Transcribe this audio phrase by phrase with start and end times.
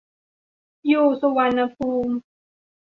[0.87, 2.13] อยู่สุวรรณภูมิ